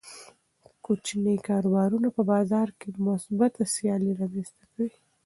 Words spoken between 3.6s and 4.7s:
سیالي رامنځته